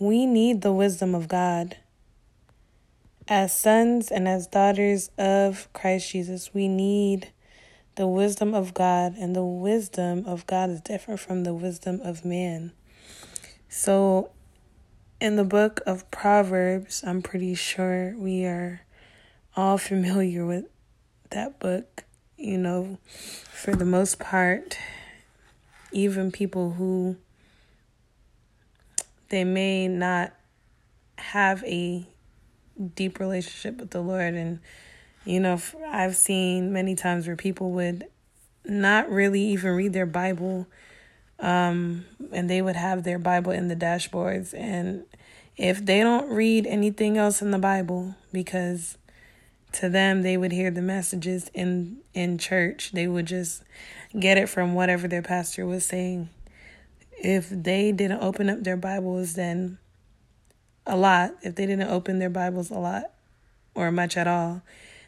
we 0.00 0.24
need 0.24 0.62
the 0.62 0.72
wisdom 0.72 1.14
of 1.14 1.28
God. 1.28 1.76
As 3.28 3.54
sons 3.54 4.10
and 4.10 4.26
as 4.26 4.46
daughters 4.46 5.10
of 5.18 5.70
Christ 5.74 6.10
Jesus, 6.10 6.54
we 6.54 6.68
need 6.68 7.30
the 7.96 8.06
wisdom 8.06 8.54
of 8.54 8.72
God, 8.72 9.14
and 9.18 9.36
the 9.36 9.44
wisdom 9.44 10.24
of 10.26 10.46
God 10.46 10.70
is 10.70 10.80
different 10.80 11.20
from 11.20 11.44
the 11.44 11.52
wisdom 11.52 12.00
of 12.02 12.24
man. 12.24 12.72
So, 13.68 14.30
in 15.20 15.36
the 15.36 15.44
book 15.44 15.82
of 15.86 16.10
Proverbs, 16.10 17.04
I'm 17.06 17.20
pretty 17.20 17.54
sure 17.54 18.14
we 18.16 18.46
are 18.46 18.80
all 19.54 19.76
familiar 19.76 20.46
with 20.46 20.64
that 21.28 21.60
book. 21.60 22.04
You 22.38 22.56
know, 22.56 22.98
for 23.04 23.76
the 23.76 23.84
most 23.84 24.18
part, 24.18 24.78
even 25.92 26.32
people 26.32 26.70
who 26.70 27.16
they 29.30 29.44
may 29.44 29.88
not 29.88 30.32
have 31.16 31.64
a 31.64 32.06
deep 32.94 33.18
relationship 33.18 33.78
with 33.78 33.90
the 33.90 34.00
Lord 34.00 34.34
and 34.34 34.60
you 35.24 35.40
know, 35.40 35.60
I've 35.86 36.16
seen 36.16 36.72
many 36.72 36.94
times 36.94 37.26
where 37.26 37.36
people 37.36 37.70
would 37.72 38.06
not 38.64 39.10
really 39.10 39.42
even 39.42 39.72
read 39.72 39.92
their 39.92 40.06
Bible, 40.06 40.66
um, 41.38 42.04
and 42.32 42.48
they 42.48 42.62
would 42.62 42.76
have 42.76 43.04
their 43.04 43.18
Bible 43.18 43.52
in 43.52 43.68
the 43.68 43.76
dashboards. 43.76 44.54
And 44.54 45.04
if 45.56 45.84
they 45.84 46.00
don't 46.00 46.30
read 46.30 46.66
anything 46.66 47.18
else 47.18 47.42
in 47.42 47.50
the 47.50 47.58
Bible, 47.58 48.14
because 48.32 48.96
to 49.72 49.88
them 49.88 50.22
they 50.22 50.36
would 50.36 50.52
hear 50.52 50.70
the 50.70 50.82
messages 50.82 51.50
in 51.54 51.98
in 52.14 52.38
church, 52.38 52.92
they 52.92 53.06
would 53.06 53.26
just 53.26 53.62
get 54.18 54.38
it 54.38 54.48
from 54.48 54.74
whatever 54.74 55.06
their 55.06 55.22
pastor 55.22 55.66
was 55.66 55.84
saying. 55.84 56.30
If 57.22 57.50
they 57.50 57.92
didn't 57.92 58.22
open 58.22 58.48
up 58.48 58.64
their 58.64 58.78
Bibles, 58.78 59.34
then 59.34 59.78
a 60.86 60.96
lot. 60.96 61.34
If 61.42 61.54
they 61.54 61.66
didn't 61.66 61.90
open 61.90 62.18
their 62.18 62.30
Bibles 62.30 62.70
a 62.70 62.78
lot 62.78 63.12
or 63.74 63.92
much 63.92 64.16
at 64.16 64.26
all, 64.26 64.62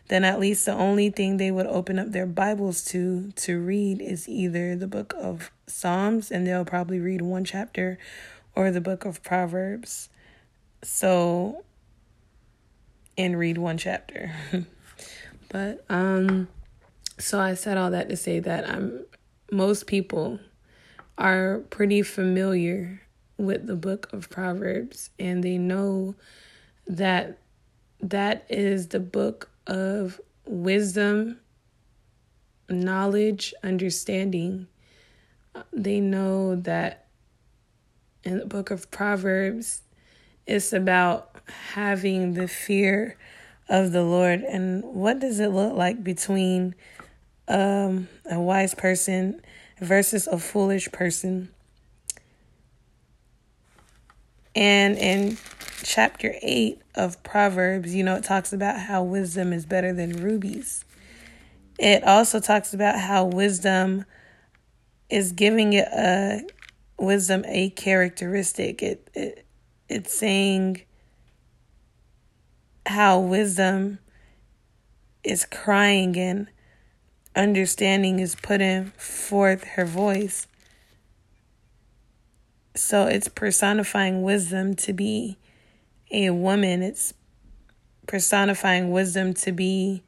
then 0.08 0.22
at 0.22 0.38
least 0.38 0.66
the 0.66 0.74
only 0.74 1.08
thing 1.08 1.38
they 1.38 1.50
would 1.50 1.66
open 1.66 1.98
up 1.98 2.12
their 2.12 2.26
Bibles 2.26 2.84
to 2.86 3.32
to 3.36 3.58
read 3.58 4.02
is 4.02 4.28
either 4.28 4.76
the 4.76 4.86
book 4.86 5.14
of 5.18 5.50
Psalms 5.66 6.30
and 6.30 6.46
they'll 6.46 6.66
probably 6.66 7.00
read 7.00 7.22
one 7.22 7.44
chapter 7.44 7.98
or 8.54 8.70
the 8.70 8.80
book 8.80 9.06
of 9.06 9.22
Proverbs. 9.22 10.10
So 10.82 11.64
and 13.16 13.38
read 13.38 13.56
one 13.56 13.78
chapter. 13.78 14.34
but 15.48 15.82
um 15.88 16.48
so 17.18 17.40
I 17.40 17.54
said 17.54 17.78
all 17.78 17.90
that 17.90 18.10
to 18.10 18.16
say 18.16 18.38
that 18.40 18.68
I'm 18.68 19.06
most 19.50 19.86
people 19.86 20.40
are 21.18 21.60
pretty 21.70 22.02
familiar 22.02 23.02
with 23.36 23.66
the 23.66 23.76
book 23.76 24.12
of 24.12 24.30
Proverbs 24.30 25.10
and 25.18 25.42
they 25.42 25.58
know 25.58 26.14
that 26.86 27.38
that 28.00 28.44
is 28.48 28.88
the 28.88 29.00
book 29.00 29.50
of 29.66 30.20
wisdom, 30.44 31.38
knowledge, 32.68 33.54
understanding. 33.62 34.66
They 35.72 36.00
know 36.00 36.56
that 36.56 37.06
in 38.24 38.38
the 38.38 38.46
book 38.46 38.70
of 38.70 38.90
Proverbs, 38.90 39.82
it's 40.46 40.72
about 40.72 41.36
having 41.74 42.34
the 42.34 42.48
fear 42.48 43.16
of 43.68 43.92
the 43.92 44.02
Lord. 44.02 44.40
And 44.42 44.82
what 44.82 45.20
does 45.20 45.38
it 45.40 45.48
look 45.48 45.74
like 45.74 46.02
between 46.02 46.74
um, 47.48 48.08
a 48.30 48.40
wise 48.40 48.74
person 48.74 49.40
versus 49.82 50.26
a 50.26 50.38
foolish 50.38 50.90
person? 50.92 51.50
And 54.54 54.96
in 54.98 55.38
chapter 55.82 56.34
8 56.42 56.80
of 56.94 57.22
Proverbs, 57.22 57.94
you 57.94 58.04
know, 58.04 58.16
it 58.16 58.24
talks 58.24 58.52
about 58.52 58.78
how 58.80 59.02
wisdom 59.02 59.52
is 59.52 59.66
better 59.66 59.92
than 59.92 60.22
rubies. 60.22 60.84
It 61.78 62.04
also 62.04 62.38
talks 62.38 62.74
about 62.74 62.98
how 62.98 63.24
wisdom 63.24 64.04
is 65.10 65.32
giving 65.32 65.72
it 65.72 65.88
a 65.88 66.46
wisdom 66.98 67.44
a 67.48 67.70
characteristic. 67.70 68.82
It, 68.82 69.10
it 69.14 69.46
it's 69.88 70.16
saying 70.16 70.82
how 72.86 73.18
wisdom 73.20 73.98
is 75.24 75.44
crying 75.44 76.16
and 76.16 76.48
understanding 77.34 78.18
is 78.18 78.34
putting 78.34 78.86
forth 78.96 79.64
her 79.64 79.84
voice. 79.84 80.46
So 82.74 83.06
it's 83.06 83.28
personifying 83.28 84.22
wisdom 84.22 84.74
to 84.76 84.92
be 84.92 85.38
a 86.10 86.30
woman, 86.30 86.82
it's 86.82 87.14
personifying 88.06 88.90
wisdom 88.90 89.32
to 89.34 89.52
be 89.52 90.02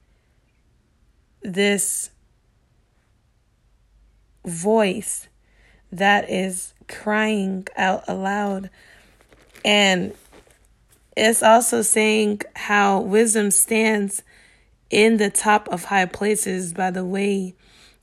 this 1.42 2.10
voice 4.44 5.28
that 5.92 6.28
is 6.28 6.74
crying 6.88 7.66
out 7.76 8.04
aloud. 8.08 8.70
And 9.64 10.14
it's 11.16 11.42
also 11.42 11.82
saying 11.82 12.42
how 12.56 13.00
wisdom 13.00 13.50
stands 13.50 14.22
in 14.90 15.16
the 15.16 15.30
top 15.30 15.68
of 15.68 15.84
high 15.84 16.06
places 16.06 16.72
by 16.72 16.90
the 16.90 17.04
way 17.04 17.54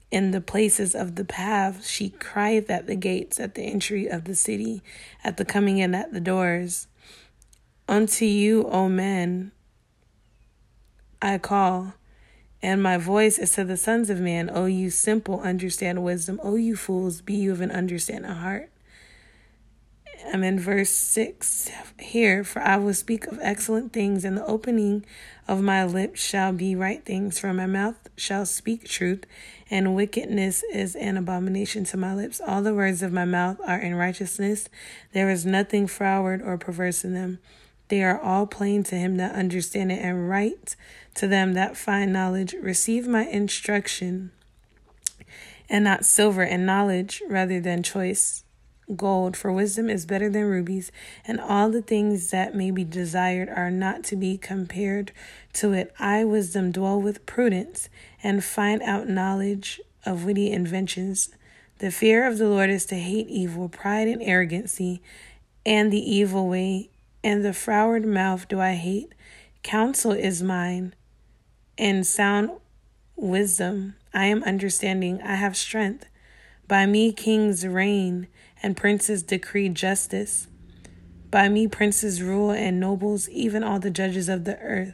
in 0.09 0.31
the 0.31 0.41
places 0.41 0.93
of 0.93 1.15
the 1.15 1.23
path 1.25 1.85
she 1.85 2.09
crieth 2.09 2.69
at 2.69 2.87
the 2.87 2.95
gates 2.95 3.39
at 3.39 3.55
the 3.55 3.63
entry 3.63 4.07
of 4.07 4.25
the 4.25 4.35
city 4.35 4.81
at 5.23 5.37
the 5.37 5.45
coming 5.45 5.77
in 5.77 5.95
at 5.95 6.11
the 6.11 6.19
doors 6.19 6.87
Unto 7.91 8.23
you, 8.23 8.67
O 8.69 8.87
men, 8.87 9.51
I 11.21 11.37
call, 11.37 11.95
and 12.61 12.81
my 12.81 12.95
voice 12.95 13.37
is 13.37 13.51
to 13.55 13.65
the 13.65 13.75
sons 13.75 14.09
of 14.09 14.21
man. 14.21 14.49
O 14.49 14.65
you 14.65 14.89
simple, 14.89 15.41
understand 15.41 16.01
wisdom. 16.01 16.39
O 16.41 16.55
you 16.55 16.77
fools, 16.77 17.19
be 17.19 17.33
you 17.33 17.51
of 17.51 17.59
an 17.59 17.69
understanding 17.69 18.31
heart. 18.31 18.69
I'm 20.31 20.43
in 20.43 20.59
verse 20.59 20.89
6 20.89 21.69
here. 21.99 22.43
For 22.43 22.61
I 22.61 22.77
will 22.77 22.93
speak 22.93 23.27
of 23.27 23.39
excellent 23.41 23.93
things, 23.93 24.23
and 24.23 24.37
the 24.37 24.45
opening 24.45 25.05
of 25.47 25.61
my 25.61 25.83
lips 25.83 26.21
shall 26.23 26.53
be 26.53 26.75
right 26.75 27.03
things. 27.03 27.39
For 27.39 27.53
my 27.53 27.65
mouth 27.65 27.95
shall 28.15 28.45
speak 28.45 28.87
truth, 28.87 29.25
and 29.69 29.95
wickedness 29.95 30.63
is 30.73 30.95
an 30.95 31.17
abomination 31.17 31.83
to 31.85 31.97
my 31.97 32.13
lips. 32.13 32.41
All 32.45 32.61
the 32.61 32.73
words 32.73 33.01
of 33.01 33.11
my 33.11 33.25
mouth 33.25 33.59
are 33.65 33.79
in 33.79 33.95
righteousness. 33.95 34.69
There 35.13 35.29
is 35.29 35.45
nothing 35.45 35.87
froward 35.87 36.41
or 36.41 36.57
perverse 36.57 37.03
in 37.03 37.13
them. 37.13 37.39
They 37.87 38.03
are 38.03 38.19
all 38.19 38.47
plain 38.47 38.83
to 38.85 38.95
him 38.95 39.17
that 39.17 39.35
understand 39.35 39.91
it, 39.91 39.99
and 40.01 40.29
right 40.29 40.75
to 41.15 41.27
them 41.27 41.53
that 41.53 41.75
find 41.75 42.13
knowledge. 42.13 42.53
Receive 42.53 43.07
my 43.07 43.25
instruction, 43.25 44.31
and 45.69 45.83
not 45.83 46.05
silver, 46.05 46.43
and 46.43 46.65
knowledge 46.65 47.21
rather 47.27 47.59
than 47.59 47.83
choice 47.83 48.43
gold, 48.95 49.37
for 49.37 49.51
wisdom 49.51 49.89
is 49.89 50.05
better 50.05 50.29
than 50.29 50.45
rubies, 50.45 50.91
and 51.25 51.39
all 51.39 51.69
the 51.69 51.81
things 51.81 52.31
that 52.31 52.55
may 52.55 52.71
be 52.71 52.83
desired 52.83 53.49
are 53.49 53.71
not 53.71 54.03
to 54.05 54.15
be 54.15 54.37
compared 54.37 55.11
to 55.53 55.73
it. 55.73 55.93
I, 55.99 56.23
wisdom, 56.23 56.71
dwell 56.71 57.01
with 57.01 57.25
prudence, 57.25 57.89
and 58.23 58.43
find 58.43 58.81
out 58.81 59.07
knowledge 59.07 59.79
of 60.05 60.25
witty 60.25 60.51
inventions. 60.51 61.29
The 61.79 61.91
fear 61.91 62.27
of 62.27 62.37
the 62.37 62.47
Lord 62.47 62.69
is 62.69 62.85
to 62.87 62.95
hate 62.95 63.27
evil, 63.27 63.69
pride 63.69 64.07
and 64.07 64.21
arrogancy, 64.21 65.01
and 65.65 65.91
the 65.91 65.99
evil 65.99 66.47
way 66.47 66.89
and 67.23 67.45
the 67.45 67.53
froward 67.53 68.05
mouth 68.05 68.47
do 68.47 68.59
I 68.59 68.73
hate. 68.73 69.13
Counsel 69.63 70.11
is 70.11 70.41
mine, 70.41 70.93
and 71.77 72.05
sound 72.05 72.51
wisdom. 73.15 73.95
I 74.13 74.25
am 74.25 74.43
understanding. 74.43 75.21
I 75.21 75.35
have 75.35 75.55
strength. 75.55 76.05
By 76.71 76.85
me 76.85 77.11
kings 77.11 77.67
reign, 77.67 78.27
and 78.63 78.77
princes 78.77 79.23
decree 79.23 79.67
justice. 79.67 80.47
By 81.29 81.49
me 81.49 81.67
princes 81.67 82.23
rule, 82.23 82.51
and 82.51 82.79
nobles, 82.79 83.27
even 83.27 83.61
all 83.61 83.81
the 83.81 83.89
judges 83.89 84.29
of 84.29 84.45
the 84.45 84.57
earth. 84.59 84.93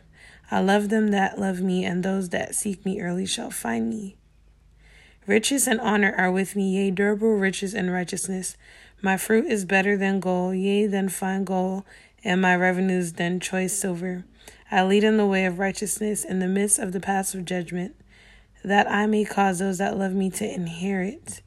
I 0.50 0.60
love 0.60 0.90
them 0.90 1.10
that 1.10 1.38
love 1.38 1.62
me, 1.62 1.86
and 1.86 2.02
those 2.02 2.30
that 2.30 2.56
seek 2.56 2.84
me 2.84 3.00
early 3.00 3.28
shall 3.28 3.52
find 3.52 3.92
me. 3.92 4.18
Riches 5.28 5.68
and 5.68 5.80
honor 5.80 6.16
are 6.18 6.32
with 6.32 6.56
me, 6.56 6.78
yea, 6.78 6.90
durable 6.90 7.36
riches 7.36 7.76
and 7.76 7.94
righteousness. 7.94 8.58
My 9.04 9.16
fruit 9.16 9.46
is 9.46 9.64
better 9.64 9.96
than 9.96 10.20
gold, 10.20 10.56
yea, 10.56 10.88
than 10.88 11.10
fine 11.10 11.44
gold, 11.44 11.84
and 12.24 12.42
my 12.42 12.56
revenues 12.56 13.14
than 13.14 13.40
choice 13.40 13.74
silver. 13.74 14.26
I 14.72 14.82
lead 14.82 15.04
in 15.04 15.18
the 15.18 15.28
way 15.28 15.46
of 15.46 15.60
righteousness 15.60 16.26
in 16.26 16.40
the 16.40 16.48
midst 16.48 16.80
of 16.80 16.92
the 16.92 17.00
paths 17.00 17.36
of 17.36 17.46
judgment, 17.46 17.96
that 18.64 18.90
I 18.90 19.06
may 19.06 19.26
cause 19.26 19.60
those 19.60 19.78
that 19.78 19.96
love 19.96 20.14
me 20.14 20.32
to 20.32 20.52
inherit 20.52 21.44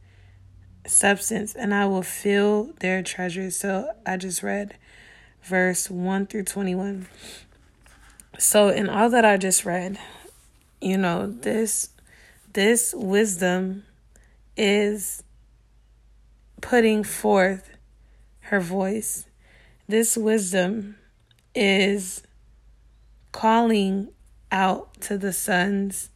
substance, 0.86 1.54
and 1.54 1.74
I 1.74 1.86
will 1.86 2.02
fill 2.02 2.72
their 2.80 3.02
treasures. 3.02 3.56
So 3.56 3.90
I 4.06 4.16
just 4.16 4.42
read 4.42 4.76
verse 5.42 5.90
1 5.90 6.26
through 6.26 6.44
21. 6.44 7.06
So 8.38 8.68
in 8.68 8.88
all 8.88 9.10
that 9.10 9.24
I 9.24 9.36
just 9.36 9.64
read, 9.64 9.98
you 10.80 10.96
know, 10.96 11.26
this 11.26 11.90
this 12.52 12.94
wisdom 12.96 13.84
is 14.56 15.22
putting 16.60 17.04
forth 17.04 17.70
her 18.40 18.60
voice 18.60 19.26
this 19.90 20.16
wisdom 20.16 20.94
is 21.52 22.22
calling 23.32 24.08
out 24.52 25.00
to 25.00 25.18
the 25.18 25.32
sons, 25.32 26.10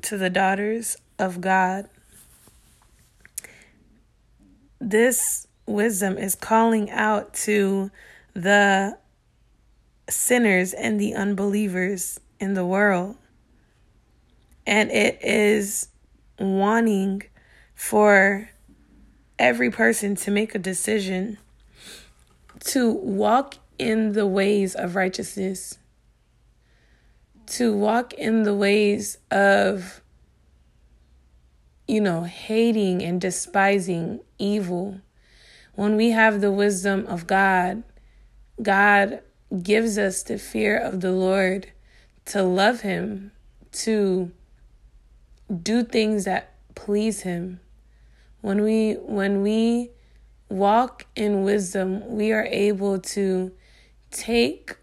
to 0.00 0.16
the 0.16 0.30
daughters 0.30 0.96
of 1.18 1.40
God. 1.40 1.88
This 4.80 5.46
wisdom 5.66 6.18
is 6.18 6.34
calling 6.34 6.90
out 6.90 7.34
to 7.34 7.90
the 8.34 8.98
sinners 10.08 10.72
and 10.72 11.00
the 11.00 11.14
unbelievers 11.14 12.20
in 12.38 12.54
the 12.54 12.64
world. 12.64 13.16
And 14.66 14.90
it 14.90 15.18
is 15.22 15.88
wanting 16.38 17.22
for 17.74 18.50
every 19.38 19.70
person 19.70 20.14
to 20.16 20.30
make 20.30 20.54
a 20.54 20.58
decision 20.58 21.38
to 22.60 22.90
walk 22.90 23.56
in 23.78 24.12
the 24.12 24.26
ways 24.26 24.74
of 24.74 24.96
righteousness, 24.96 25.78
to 27.46 27.76
walk 27.76 28.12
in 28.14 28.42
the 28.42 28.54
ways 28.54 29.18
of, 29.30 30.00
you 31.86 32.00
know, 32.00 32.24
hating 32.24 33.02
and 33.02 33.20
despising 33.20 34.20
evil. 34.38 35.00
When 35.74 35.96
we 35.96 36.10
have 36.10 36.40
the 36.40 36.50
wisdom 36.50 37.06
of 37.06 37.26
God, 37.26 37.82
God 38.60 39.20
gives 39.62 39.98
us 39.98 40.22
the 40.22 40.38
fear 40.38 40.76
of 40.78 41.00
the 41.00 41.12
Lord 41.12 41.72
to 42.26 42.42
love 42.42 42.80
Him, 42.80 43.32
to 43.72 44.32
do 45.62 45.84
things 45.84 46.24
that 46.24 46.54
please 46.74 47.20
Him. 47.20 47.60
When 48.40 48.62
we 48.62 48.94
when 48.94 49.42
we 49.42 49.90
walk 50.48 51.06
in 51.14 51.42
wisdom, 51.42 52.08
we 52.08 52.32
are 52.32 52.46
able 52.46 52.98
to 53.00 53.52
take 54.10 54.76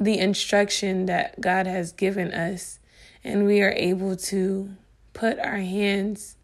the 0.00 0.18
instruction 0.18 1.06
that 1.06 1.40
God 1.40 1.66
has 1.66 1.92
given 1.92 2.32
us 2.32 2.78
and 3.24 3.46
we 3.46 3.60
are 3.62 3.72
able 3.72 4.16
to 4.16 4.70
put 5.18 5.36
our 5.40 5.56
hands 5.56 6.36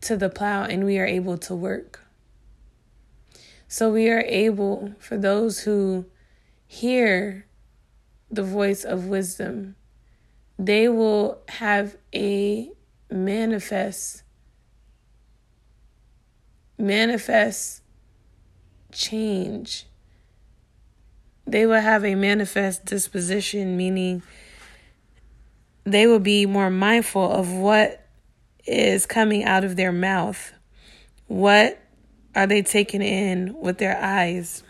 to 0.00 0.16
the 0.16 0.28
plow 0.28 0.62
and 0.62 0.84
we 0.84 1.00
are 1.00 1.06
able 1.06 1.36
to 1.36 1.52
work. 1.52 2.04
So 3.66 3.90
we 3.90 4.08
are 4.08 4.20
able, 4.20 4.94
for 5.00 5.18
those 5.18 5.60
who 5.60 6.06
hear 6.64 7.46
the 8.30 8.44
voice 8.44 8.84
of 8.84 9.06
wisdom, 9.06 9.74
they 10.60 10.88
will 10.88 11.40
have 11.48 11.96
a 12.14 12.70
manifest 13.10 14.22
manifest 16.78 17.82
change. 18.92 19.86
They 21.48 21.66
will 21.66 21.80
have 21.80 22.04
a 22.04 22.14
manifest 22.14 22.84
disposition, 22.84 23.76
meaning 23.76 24.22
they 25.92 26.06
will 26.06 26.20
be 26.20 26.46
more 26.46 26.70
mindful 26.70 27.30
of 27.30 27.50
what 27.50 28.06
is 28.66 29.06
coming 29.06 29.44
out 29.44 29.64
of 29.64 29.76
their 29.76 29.92
mouth. 29.92 30.52
What 31.26 31.78
are 32.34 32.46
they 32.46 32.62
taking 32.62 33.02
in 33.02 33.54
with 33.60 33.78
their 33.78 33.96
eyes? 34.00 34.62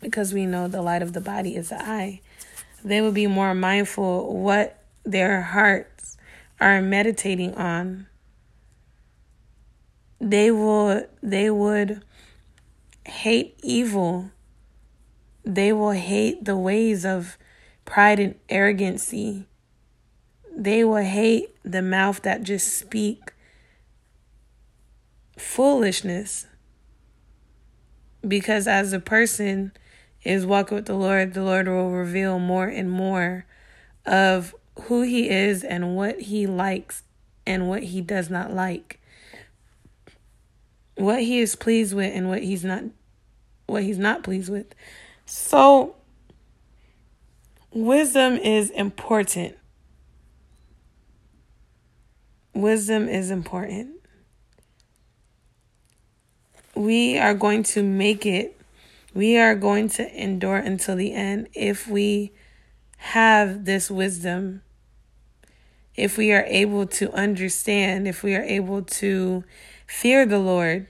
Because 0.00 0.32
we 0.32 0.46
know 0.46 0.68
the 0.68 0.82
light 0.82 1.02
of 1.02 1.12
the 1.12 1.20
body 1.20 1.56
is 1.56 1.68
the 1.68 1.82
eye. 1.82 2.20
They 2.84 3.00
will 3.00 3.12
be 3.12 3.26
more 3.26 3.54
mindful 3.54 4.36
what 4.42 4.82
their 5.04 5.42
hearts 5.42 6.16
are 6.60 6.82
meditating 6.82 7.54
on 7.54 8.06
they 10.20 10.50
will 10.50 11.06
they 11.22 11.50
would 11.50 12.02
hate 13.06 13.58
evil 13.62 14.30
they 15.44 15.72
will 15.72 15.92
hate 15.92 16.44
the 16.44 16.56
ways 16.56 17.06
of 17.06 17.38
pride 17.86 18.20
and 18.20 18.34
arrogancy 18.50 19.46
they 20.60 20.84
will 20.84 20.96
hate 21.02 21.48
the 21.64 21.82
mouth 21.82 22.22
that 22.22 22.42
just 22.42 22.76
speak 22.76 23.32
foolishness 25.36 26.46
because 28.26 28.68
as 28.68 28.92
a 28.92 29.00
person 29.00 29.72
is 30.22 30.44
walking 30.44 30.76
with 30.76 30.86
the 30.86 30.94
Lord, 30.94 31.32
the 31.32 31.42
Lord 31.42 31.66
will 31.66 31.90
reveal 31.90 32.38
more 32.38 32.66
and 32.66 32.90
more 32.90 33.46
of 34.04 34.54
who 34.82 35.02
He 35.02 35.30
is 35.30 35.64
and 35.64 35.96
what 35.96 36.20
He 36.20 36.46
likes 36.46 37.02
and 37.46 37.68
what 37.68 37.82
He 37.84 38.00
does 38.02 38.28
not 38.28 38.52
like 38.52 39.00
what 41.00 41.22
he 41.22 41.38
is 41.38 41.56
pleased 41.56 41.94
with 41.94 42.14
and 42.14 42.28
what 42.28 42.42
he's 42.42 42.64
not 42.64 42.84
what 43.66 43.82
he's 43.82 43.98
not 43.98 44.22
pleased 44.22 44.50
with. 44.50 44.74
So 45.24 45.96
wisdom 47.72 48.36
is 48.36 48.70
important. 48.70 49.56
Wisdom 52.54 53.08
is 53.08 53.30
important. 53.30 53.96
We 56.74 57.18
are 57.18 57.34
going 57.34 57.62
to 57.64 57.82
make 57.82 58.26
it. 58.26 58.60
We 59.14 59.38
are 59.38 59.54
going 59.54 59.88
to 59.90 60.22
endure 60.22 60.56
until 60.56 60.96
the 60.96 61.12
end 61.12 61.48
if 61.54 61.86
we 61.86 62.32
have 62.98 63.64
this 63.64 63.90
wisdom. 63.90 64.62
If 65.96 66.16
we 66.16 66.32
are 66.32 66.44
able 66.46 66.86
to 66.86 67.12
understand, 67.12 68.06
if 68.06 68.22
we 68.22 68.34
are 68.34 68.42
able 68.42 68.82
to 68.82 69.44
fear 69.86 70.24
the 70.24 70.38
Lord. 70.38 70.86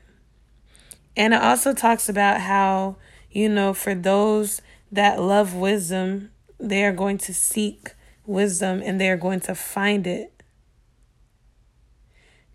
And 1.17 1.35
it 1.35 1.43
also 1.43 1.73
talks 1.73 2.09
about 2.09 2.43
how, 2.43 2.97
you 3.31 3.49
know, 3.49 3.75
for 3.75 3.95
those 3.95 4.61
that 4.93 5.21
love 5.21 5.55
wisdom, 5.55 6.31
they 6.59 6.85
are 6.85 6.93
going 6.93 7.19
to 7.19 7.35
seek 7.35 7.95
wisdom 8.27 8.83
and 8.85 9.01
they 9.01 9.09
are 9.09 9.17
going 9.17 9.41
to 9.41 9.55
find 9.55 10.07
it. 10.07 10.40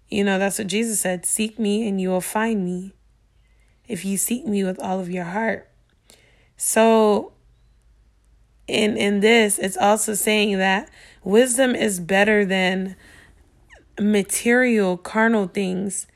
You 0.10 0.24
know, 0.24 0.40
that's 0.40 0.60
what 0.60 0.68
Jesus 0.68 1.02
said 1.02 1.25
seek 1.25 1.57
me 1.60 1.88
and 1.88 2.00
you 2.00 2.10
will 2.10 2.22
find 2.22 2.63
me 2.63 2.94
if 3.88 4.06
you 4.06 4.18
seek 4.18 4.46
me 4.46 4.63
with 4.63 4.80
all 4.80 5.00
of 5.00 5.10
your 5.10 5.25
heart. 5.25 5.69
So, 6.57 7.34
in 8.68 8.98
in 8.98 9.19
this 9.19 9.60
it's 9.60 9.78
also 9.78 10.16
saying 10.16 10.57
that 10.57 10.90
wisdom 11.24 11.75
is 11.75 12.00
better 12.00 12.44
than 12.46 12.96
material 14.00 14.98
carnal 14.98 15.48
things 15.48 16.08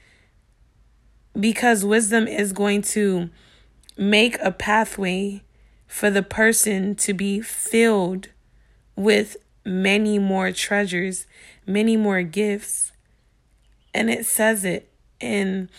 because 1.40 1.86
wisdom 1.86 2.28
is 2.28 2.54
going 2.54 2.82
to 2.82 3.30
make 3.98 4.38
a 4.42 4.52
pathway 4.52 5.44
for 5.88 6.10
the 6.10 6.24
person 6.24 6.96
to 6.96 7.14
be 7.14 7.42
filled 7.42 8.30
with 8.96 9.38
many 9.66 10.20
more 10.20 10.52
treasures, 10.52 11.26
many 11.66 11.98
more 11.98 12.22
gifts. 12.24 12.92
And 13.94 14.10
it 14.10 14.26
says 14.26 14.64
it 14.64 14.92
in 15.20 15.70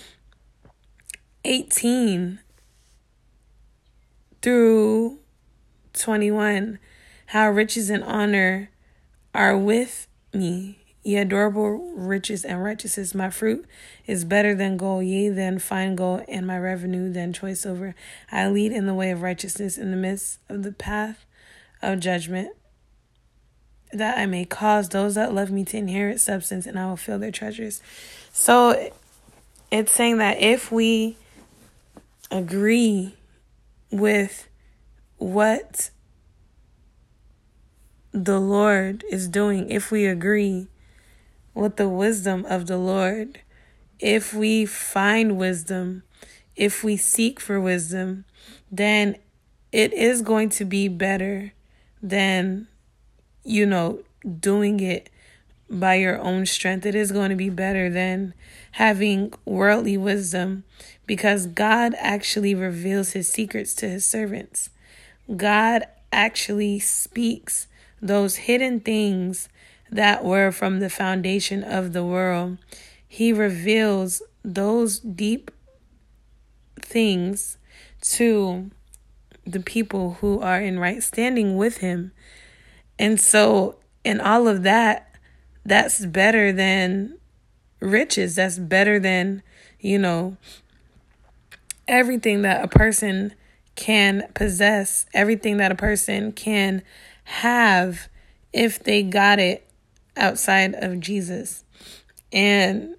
18 1.44 2.40
through 4.42 5.18
21 5.92 6.78
how 7.26 7.50
riches 7.50 7.90
and 7.90 8.02
honor 8.04 8.70
are 9.34 9.56
with 9.56 10.08
me. 10.32 10.78
Ye 11.02 11.16
adorable 11.16 11.92
riches 11.94 12.44
and 12.44 12.62
righteousness, 12.62 13.14
my 13.14 13.30
fruit 13.30 13.64
is 14.06 14.24
better 14.24 14.54
than 14.54 14.76
gold, 14.76 15.06
yea, 15.06 15.30
than 15.30 15.58
fine 15.58 15.94
gold, 15.94 16.24
and 16.28 16.46
my 16.46 16.58
revenue 16.58 17.10
than 17.10 17.32
choice 17.32 17.60
silver. 17.60 17.94
I 18.30 18.48
lead 18.48 18.72
in 18.72 18.86
the 18.86 18.94
way 18.94 19.10
of 19.10 19.22
righteousness 19.22 19.78
in 19.78 19.90
the 19.90 19.96
midst 19.96 20.40
of 20.50 20.62
the 20.62 20.72
path 20.72 21.24
of 21.80 22.00
judgment, 22.00 22.50
that 23.92 24.18
I 24.18 24.26
may 24.26 24.44
cause 24.44 24.88
those 24.88 25.14
that 25.16 25.34
love 25.34 25.50
me 25.50 25.64
to 25.66 25.76
inherit 25.76 26.20
substance, 26.20 26.66
and 26.66 26.78
I 26.78 26.86
will 26.86 26.96
fill 26.96 27.18
their 27.18 27.32
treasures. 27.32 27.82
So 28.32 28.90
it's 29.70 29.92
saying 29.92 30.18
that 30.18 30.40
if 30.40 30.70
we 30.70 31.16
agree 32.30 33.14
with 33.90 34.48
what 35.18 35.90
the 38.12 38.40
Lord 38.40 39.04
is 39.10 39.28
doing, 39.28 39.70
if 39.70 39.90
we 39.90 40.06
agree 40.06 40.68
with 41.54 41.76
the 41.76 41.88
wisdom 41.88 42.44
of 42.48 42.66
the 42.66 42.78
Lord. 42.78 43.40
If 43.98 44.32
we 44.32 44.64
find 44.66 45.36
wisdom, 45.36 46.02
if 46.56 46.82
we 46.82 46.96
seek 46.96 47.40
for 47.40 47.60
wisdom, 47.60 48.24
then 48.70 49.16
it 49.72 49.92
is 49.92 50.22
going 50.22 50.48
to 50.50 50.64
be 50.64 50.88
better 50.88 51.52
than, 52.02 52.66
you 53.44 53.66
know, 53.66 54.00
doing 54.38 54.80
it 54.80 55.10
by 55.68 55.94
your 55.94 56.18
own 56.18 56.46
strength. 56.46 56.84
It 56.84 56.94
is 56.94 57.12
going 57.12 57.30
to 57.30 57.36
be 57.36 57.50
better 57.50 57.88
than 57.88 58.34
having 58.72 59.32
worldly 59.44 59.96
wisdom 59.96 60.64
because 61.06 61.46
God 61.46 61.94
actually 61.98 62.54
reveals 62.54 63.12
his 63.12 63.28
secrets 63.28 63.74
to 63.74 63.88
his 63.88 64.04
servants. 64.04 64.70
God 65.36 65.84
actually 66.12 66.80
speaks 66.80 67.68
those 68.00 68.36
hidden 68.36 68.80
things 68.80 69.48
that 69.90 70.24
were 70.24 70.50
from 70.50 70.80
the 70.80 70.90
foundation 70.90 71.62
of 71.62 71.92
the 71.92 72.04
world. 72.04 72.58
He 73.06 73.32
reveals 73.32 74.22
those 74.44 74.98
deep 74.98 75.50
things 76.80 77.58
to 78.02 78.70
the 79.46 79.60
people 79.60 80.14
who 80.20 80.40
are 80.40 80.60
in 80.60 80.78
right 80.78 81.02
standing 81.02 81.56
with 81.56 81.78
him. 81.78 82.12
And 83.00 83.18
so, 83.18 83.76
in 84.04 84.20
all 84.20 84.46
of 84.46 84.62
that, 84.64 85.16
that's 85.64 86.04
better 86.04 86.52
than 86.52 87.16
riches. 87.80 88.34
That's 88.34 88.58
better 88.58 88.98
than, 88.98 89.42
you 89.80 89.98
know, 89.98 90.36
everything 91.88 92.42
that 92.42 92.62
a 92.62 92.68
person 92.68 93.32
can 93.74 94.28
possess, 94.34 95.06
everything 95.14 95.56
that 95.56 95.72
a 95.72 95.76
person 95.76 96.32
can 96.32 96.82
have 97.24 98.10
if 98.52 98.84
they 98.84 99.02
got 99.02 99.38
it 99.38 99.66
outside 100.14 100.74
of 100.74 101.00
Jesus. 101.00 101.64
And 102.30 102.96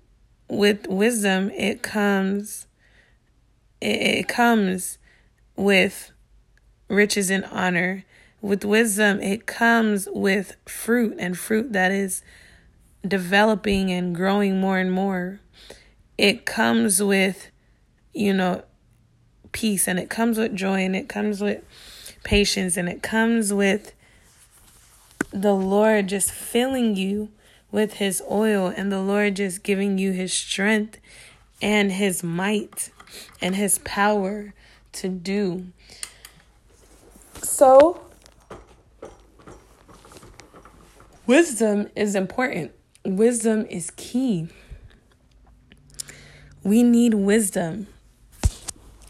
with 0.48 0.88
wisdom, 0.88 1.52
it 1.52 1.84
comes 1.84 2.66
it, 3.80 4.28
comes 4.28 4.98
with 5.56 6.12
riches 6.88 7.30
and 7.30 7.46
honor. 7.46 8.04
With 8.42 8.66
wisdom, 8.66 9.22
it 9.22 9.46
comes 9.46 10.08
with 10.12 10.56
fruit 10.66 11.16
and 11.20 11.38
fruit 11.38 11.74
that 11.74 11.92
is 11.92 12.24
developing 13.08 13.92
and 13.92 14.16
growing 14.16 14.60
more 14.60 14.80
and 14.80 14.92
more. 14.92 15.40
It 16.18 16.46
comes 16.46 17.02
with, 17.02 17.52
you 18.14 18.34
know, 18.34 18.64
peace 19.52 19.88
and 19.88 20.00
it 20.00 20.10
comes 20.10 20.38
with 20.38 20.56
joy 20.56 20.84
and 20.84 20.96
it 20.96 21.08
comes 21.08 21.42
with 21.42 21.64
patience 22.24 22.78
and 22.78 22.88
it 22.88 23.02
comes 23.02 23.54
with 23.54 23.94
the 25.32 25.54
Lord 25.54 26.08
just 26.08 26.32
filling 26.32 26.96
you 26.96 27.30
with 27.72 27.94
his 27.94 28.22
oil 28.30 28.68
and 28.68 28.92
the 28.92 29.02
Lord 29.02 29.38
just 29.38 29.64
giving 29.64 29.98
you 29.98 30.12
his 30.12 30.34
strength 30.34 31.00
and 31.62 31.92
his 31.92 32.24
might 32.24 32.92
and 33.42 33.56
his 33.56 33.80
power 33.80 34.54
to 34.94 35.08
do. 35.08 35.68
So, 37.42 38.02
wisdom 41.28 41.90
is 41.96 42.16
important. 42.16 42.72
Wisdom 43.06 43.66
is 43.70 43.92
key. 43.96 44.48
We 46.64 46.84
need 46.84 47.14
wisdom 47.16 47.88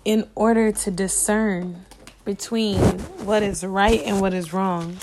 in 0.06 0.30
order 0.36 0.72
to 0.72 0.92
discern 0.92 1.86
between 2.24 2.78
what 3.26 3.44
is 3.44 3.64
right 3.64 4.02
and 4.06 4.22
what 4.22 4.34
is 4.34 4.54
wrong. 4.54 4.98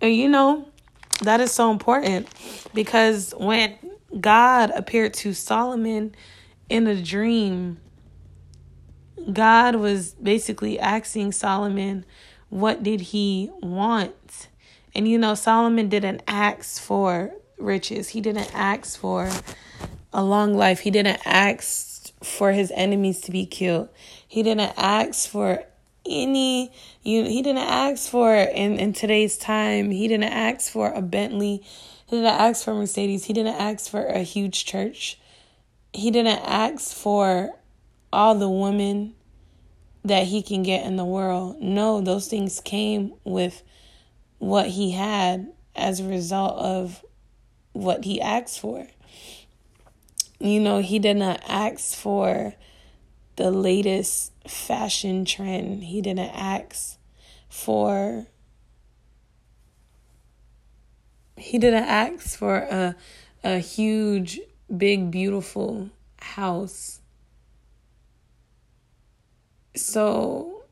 And 0.00 0.14
you 0.14 0.28
know, 0.28 0.68
that 1.22 1.40
is 1.40 1.52
so 1.52 1.70
important 1.70 2.28
because 2.74 3.34
when 3.36 3.76
God 4.20 4.70
appeared 4.70 5.14
to 5.14 5.32
Solomon 5.34 6.14
in 6.68 6.86
a 6.86 7.00
dream, 7.00 7.78
God 9.32 9.76
was 9.76 10.14
basically 10.14 10.78
asking 10.78 11.32
Solomon, 11.32 12.04
what 12.56 12.82
did 12.82 13.00
he 13.00 13.50
want? 13.60 14.48
And 14.94 15.06
you 15.06 15.18
know, 15.18 15.34
Solomon 15.34 15.90
didn't 15.90 16.22
ask 16.26 16.80
for 16.80 17.30
riches, 17.58 18.10
he 18.10 18.22
didn't 18.22 18.54
ask 18.54 18.98
for 18.98 19.30
a 20.12 20.24
long 20.24 20.54
life, 20.54 20.80
he 20.80 20.90
didn't 20.90 21.20
ask 21.26 22.12
for 22.22 22.52
his 22.52 22.72
enemies 22.74 23.20
to 23.22 23.30
be 23.30 23.44
killed, 23.44 23.90
he 24.26 24.42
didn't 24.42 24.72
ask 24.78 25.28
for 25.28 25.64
any 26.08 26.70
you 27.02 27.24
he 27.24 27.42
didn't 27.42 27.66
ask 27.66 28.08
for 28.08 28.32
in 28.32 28.78
in 28.78 28.92
today's 28.92 29.36
time 29.36 29.90
he 29.90 30.06
didn't 30.06 30.32
ask 30.32 30.70
for 30.70 30.92
a 30.92 31.02
bentley. 31.02 31.62
He 32.06 32.16
didn't 32.16 32.26
ask 32.26 32.64
for 32.64 32.72
mercedes. 32.72 33.24
He 33.24 33.32
didn't 33.32 33.56
ask 33.56 33.90
for 33.90 34.06
a 34.06 34.20
huge 34.20 34.64
church. 34.64 35.18
He 35.92 36.12
didn't 36.12 36.38
ask 36.38 36.94
for 36.94 37.50
all 38.12 38.36
the 38.36 38.48
women 38.48 39.15
that 40.06 40.26
he 40.26 40.42
can 40.42 40.62
get 40.62 40.84
in 40.84 40.96
the 40.96 41.04
world 41.04 41.60
no 41.60 42.00
those 42.00 42.28
things 42.28 42.60
came 42.60 43.12
with 43.24 43.62
what 44.38 44.68
he 44.68 44.92
had 44.92 45.52
as 45.74 46.00
a 46.00 46.04
result 46.04 46.56
of 46.58 47.04
what 47.72 48.04
he 48.04 48.20
asked 48.20 48.60
for 48.60 48.86
you 50.38 50.60
know 50.60 50.80
he 50.80 50.98
did 50.98 51.16
not 51.16 51.40
ask 51.46 51.94
for 51.96 52.54
the 53.36 53.50
latest 53.50 54.32
fashion 54.48 55.24
trend. 55.24 55.84
He 55.84 56.00
didn't 56.00 56.30
ask 56.34 56.98
for 57.48 58.26
he 61.36 61.58
didn't 61.58 61.84
ask 61.84 62.38
for 62.38 62.56
a 62.56 62.96
a 63.44 63.58
huge 63.58 64.40
big 64.74 65.10
beautiful 65.10 65.90
house. 66.18 67.00
So 69.76 70.64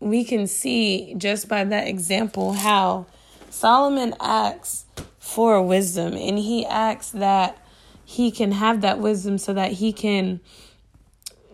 we 0.00 0.24
can 0.24 0.46
see 0.46 1.14
just 1.16 1.48
by 1.48 1.64
that 1.64 1.88
example 1.88 2.52
how 2.52 3.06
Solomon 3.50 4.14
asks 4.20 4.84
for 5.18 5.62
wisdom 5.62 6.14
and 6.14 6.38
he 6.38 6.66
asks 6.66 7.10
that 7.12 7.58
he 8.04 8.30
can 8.30 8.52
have 8.52 8.82
that 8.82 8.98
wisdom 8.98 9.38
so 9.38 9.54
that 9.54 9.72
he 9.72 9.92
can 9.92 10.40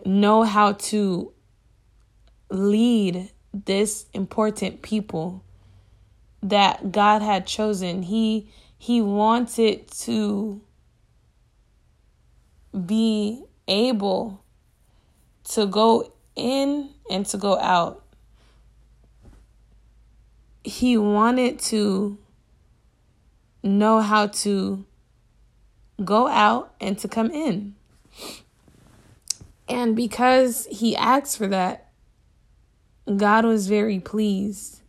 know 0.05 0.43
how 0.43 0.73
to 0.73 1.31
lead 2.49 3.29
this 3.53 4.05
important 4.13 4.81
people 4.81 5.43
that 6.43 6.91
God 6.91 7.21
had 7.21 7.45
chosen. 7.45 8.03
He 8.03 8.51
he 8.77 9.01
wanted 9.01 9.89
to 9.91 10.61
be 12.85 13.43
able 13.67 14.40
to 15.51 15.65
go 15.65 16.13
in 16.35 16.89
and 17.09 17.25
to 17.27 17.37
go 17.37 17.57
out. 17.59 18.03
He 20.63 20.97
wanted 20.97 21.59
to 21.59 22.17
know 23.63 24.01
how 24.01 24.27
to 24.27 24.85
go 26.03 26.27
out 26.27 26.73
and 26.79 26.97
to 26.99 27.07
come 27.07 27.31
in. 27.31 27.75
And 29.67 29.95
because 29.95 30.67
he 30.71 30.95
asked 30.95 31.37
for 31.37 31.47
that, 31.47 31.91
God 33.17 33.45
was 33.45 33.67
very 33.67 33.99
pleased. 33.99 34.81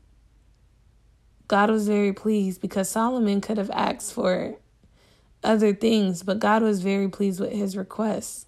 God 1.49 1.71
was 1.71 1.87
very 1.87 2.13
pleased 2.13 2.61
because 2.61 2.89
Solomon 2.89 3.41
could 3.41 3.59
have 3.59 3.71
asked 3.71 4.13
for 4.13 4.57
other 5.45 5.75
things, 5.75 6.23
but 6.23 6.39
God 6.39 6.63
was 6.63 6.83
very 6.83 7.09
pleased 7.09 7.41
with 7.41 7.53
his 7.53 7.77
request, 7.77 8.47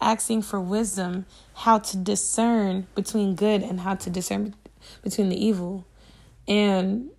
asking 0.00 0.42
for 0.42 0.60
wisdom, 0.60 1.26
how 1.54 1.78
to 1.78 1.96
discern 1.96 2.86
between 2.94 3.34
good 3.34 3.62
and 3.62 3.80
how 3.80 3.94
to 3.94 4.10
discern 4.10 4.54
between 5.02 5.28
the 5.28 5.44
evil. 5.44 5.86
And 6.46 7.10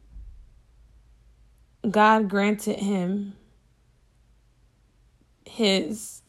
God 1.90 2.30
granted 2.30 2.80
him 2.80 3.36
his 5.46 6.22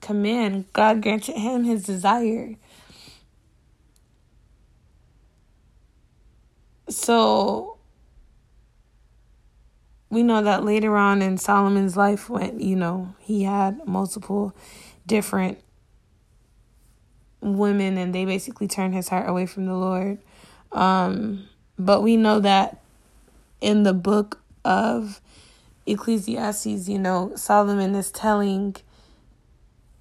command, 0.00 0.66
God 0.72 1.02
granted 1.02 1.36
him 1.36 1.64
his 1.64 1.84
desire. 1.84 2.54
So 6.88 7.78
we 10.10 10.22
know 10.22 10.42
that 10.42 10.64
later 10.64 10.96
on 10.96 11.22
in 11.22 11.36
Solomon's 11.38 11.96
life, 11.96 12.30
when 12.30 12.60
you 12.60 12.76
know 12.76 13.14
he 13.18 13.44
had 13.44 13.86
multiple 13.86 14.54
different 15.06 15.58
women, 17.40 17.98
and 17.98 18.14
they 18.14 18.24
basically 18.24 18.68
turned 18.68 18.94
his 18.94 19.08
heart 19.08 19.28
away 19.28 19.46
from 19.46 19.66
the 19.66 19.74
Lord. 19.74 20.18
Um, 20.72 21.48
but 21.78 22.02
we 22.02 22.16
know 22.16 22.40
that 22.40 22.82
in 23.60 23.82
the 23.82 23.94
book 23.94 24.40
of 24.64 25.20
Ecclesiastes, 25.86 26.88
you 26.88 26.98
know, 26.98 27.32
Solomon 27.36 27.94
is 27.94 28.10
telling 28.10 28.76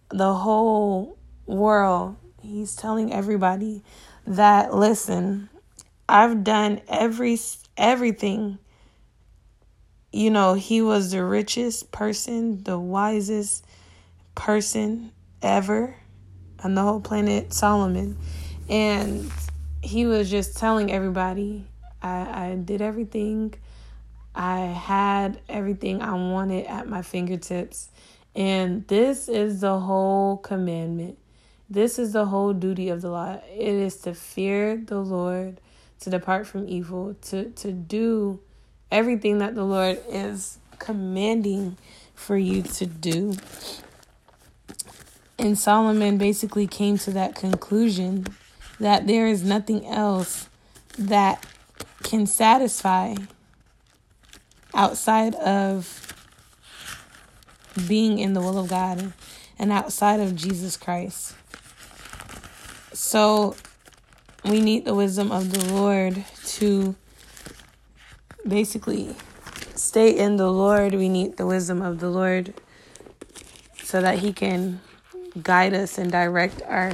the 0.10 0.34
whole 0.34 1.17
world. 1.46 2.17
He's 2.41 2.75
telling 2.75 3.13
everybody 3.13 3.84
that 4.25 4.74
listen, 4.74 5.50
I've 6.10 6.44
done 6.44 6.82
every 6.88 7.38
everything. 7.77 8.60
You 10.12 10.32
know, 10.32 10.53
he 10.56 10.82
was 10.82 11.12
the 11.12 11.24
richest 11.24 11.91
person, 11.91 12.63
the 12.63 12.79
wisest 12.79 13.65
person 14.36 15.12
ever 15.41 15.96
on 16.63 16.75
the 16.75 16.81
whole 16.81 17.01
planet, 17.01 17.53
Solomon. 17.53 18.17
And 18.69 19.31
he 19.81 20.05
was 20.05 20.29
just 20.29 20.57
telling 20.57 20.91
everybody, 20.91 21.65
I, 22.01 22.49
I 22.51 22.55
did 22.55 22.81
everything. 22.81 23.53
I 24.35 24.59
had 24.59 25.39
everything 25.49 26.01
I 26.01 26.13
wanted 26.13 26.65
at 26.65 26.87
my 26.87 27.01
fingertips. 27.01 27.89
And 28.35 28.87
this 28.87 29.29
is 29.29 29.61
the 29.61 29.79
whole 29.79 30.37
commandment. 30.37 31.17
This 31.69 31.99
is 31.99 32.13
the 32.13 32.25
whole 32.25 32.53
duty 32.53 32.89
of 32.89 33.01
the 33.01 33.09
law. 33.09 33.39
It 33.51 33.73
is 33.73 33.97
to 34.01 34.13
fear 34.13 34.77
the 34.77 34.99
Lord, 34.99 35.59
to 36.01 36.09
depart 36.09 36.47
from 36.47 36.67
evil, 36.69 37.15
to, 37.23 37.49
to 37.49 37.71
do 37.71 38.39
everything 38.91 39.39
that 39.39 39.55
the 39.55 39.63
Lord 39.63 39.99
is 40.07 40.59
commanding 40.79 41.77
for 42.13 42.37
you 42.37 42.61
to 42.61 42.85
do. 42.85 43.35
And 45.39 45.58
Solomon 45.58 46.17
basically 46.17 46.67
came 46.67 46.98
to 47.00 47.12
that 47.12 47.36
conclusion 47.36 48.25
that 48.79 49.08
there 49.08 49.27
is 49.27 49.44
nothing 49.44 49.86
else 49.86 50.50
that 50.98 51.46
can 52.03 52.25
satisfy 52.25 53.15
outside 54.74 55.36
of 55.36 56.15
being 57.88 58.17
in 58.20 58.34
the 58.34 58.41
will 58.41 58.58
of 58.58 58.70
God 58.70 59.13
and 59.60 59.72
outside 59.72 60.20
of 60.20 60.36
Jesus 60.36 60.77
Christ. 60.77 61.36
So 62.94 63.56
we 64.44 64.60
need 64.62 64.86
the 64.86 64.96
wisdom 64.96 65.32
of 65.32 65.51
the 65.51 65.74
Lord 65.74 66.24
to 66.46 66.96
basically 68.48 69.15
stay 69.75 70.17
in 70.17 70.38
the 70.38 70.51
Lord. 70.51 70.94
We 70.94 71.10
need 71.10 71.38
the 71.38 71.46
wisdom 71.46 71.82
of 71.82 72.00
the 72.00 72.10
Lord 72.10 72.53
so 73.84 74.01
that 74.01 74.20
He 74.20 74.34
can 74.34 74.82
guide 75.44 75.74
us 75.74 75.98
and 75.98 76.12
direct 76.12 76.62
our 76.63 76.94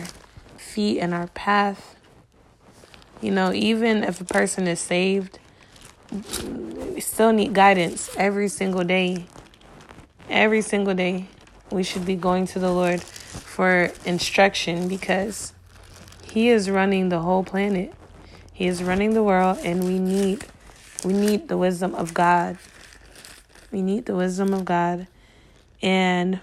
feet 0.58 1.00
and 1.00 1.14
our 1.14 1.28
path. 1.28 1.96
You 3.22 3.32
know, 3.32 3.54
even 3.54 4.04
if 4.04 4.20
a 4.20 4.26
person 4.26 4.68
is 4.68 4.80
saved, 4.80 5.40
we 6.12 7.00
still 7.00 7.32
need 7.32 7.54
guidance 7.54 8.10
every 8.18 8.48
single 8.48 8.84
day. 8.84 9.26
Every 10.30 10.62
single 10.62 10.94
day, 10.94 11.28
we 11.72 11.84
should 11.84 12.06
be 12.06 12.16
going 12.16 12.46
to 12.48 12.60
the 12.60 12.72
Lord 12.72 13.02
for 13.02 13.92
instruction 14.06 14.88
because 14.88 15.54
He 16.24 16.50
is 16.50 16.70
running 16.70 17.10
the 17.10 17.20
whole 17.20 17.44
planet. 17.44 17.94
He 18.54 18.68
is 18.68 18.84
running 18.84 19.14
the 19.14 19.24
world, 19.24 19.60
and 19.64 19.84
we 19.84 20.00
need 20.00 20.46
we 21.04 21.14
need 21.14 21.48
the 21.48 21.58
wisdom 21.58 21.96
of 21.96 22.14
God. 22.14 22.58
We 23.72 23.82
need 23.82 24.06
the 24.06 24.16
wisdom 24.16 24.54
of 24.54 24.66
God, 24.66 25.08
and 25.82 26.40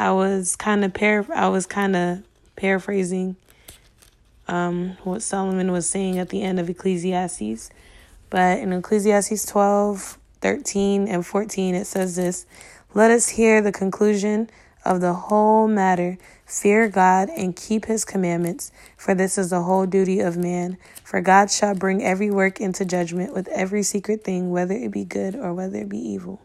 I 0.00 0.12
was 0.12 0.56
kind 0.56 0.82
of 0.82 0.94
par 0.94 1.26
I 1.34 1.48
was 1.48 1.66
kind 1.66 1.94
of 1.94 2.22
paraphrasing 2.56 3.36
um, 4.48 4.96
what 5.04 5.20
Solomon 5.20 5.72
was 5.72 5.86
saying 5.86 6.18
at 6.18 6.30
the 6.30 6.40
end 6.40 6.58
of 6.58 6.70
Ecclesiastes. 6.70 7.68
But 8.30 8.60
in 8.60 8.72
Ecclesiastes 8.72 9.44
12, 9.44 10.16
13, 10.40 11.06
and 11.06 11.26
14, 11.26 11.74
it 11.74 11.86
says 11.86 12.16
this 12.16 12.46
Let 12.94 13.10
us 13.10 13.28
hear 13.28 13.60
the 13.60 13.72
conclusion 13.72 14.48
of 14.86 15.02
the 15.02 15.12
whole 15.12 15.68
matter. 15.68 16.16
Fear 16.46 16.88
God 16.88 17.28
and 17.36 17.54
keep 17.54 17.84
his 17.84 18.06
commandments, 18.06 18.72
for 18.96 19.14
this 19.14 19.36
is 19.36 19.50
the 19.50 19.64
whole 19.64 19.84
duty 19.84 20.20
of 20.20 20.34
man. 20.34 20.78
For 21.04 21.20
God 21.20 21.50
shall 21.50 21.74
bring 21.74 22.02
every 22.02 22.30
work 22.30 22.58
into 22.58 22.86
judgment 22.86 23.34
with 23.34 23.48
every 23.48 23.82
secret 23.82 24.24
thing, 24.24 24.50
whether 24.50 24.74
it 24.74 24.92
be 24.92 25.04
good 25.04 25.36
or 25.36 25.52
whether 25.52 25.76
it 25.76 25.90
be 25.90 25.98
evil. 25.98 26.40